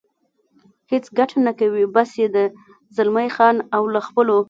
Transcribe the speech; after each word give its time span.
هېڅ 0.91 1.05
ګټه 1.17 1.37
نه 1.45 1.51
کوي، 1.59 1.83
بس 1.95 2.11
یې 2.21 2.27
ده، 2.35 2.43
زلمی 2.95 3.29
خان 3.35 3.55
او 3.75 3.83
له 3.93 3.99
خپلو. 4.07 4.37